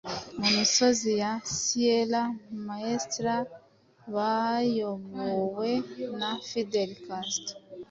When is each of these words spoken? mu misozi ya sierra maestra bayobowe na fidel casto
mu 0.39 0.47
misozi 0.57 1.09
ya 1.21 1.31
sierra 1.57 2.23
maestra 2.67 3.35
bayobowe 4.13 5.71
na 6.19 6.31
fidel 6.49 6.89
casto 7.05 7.53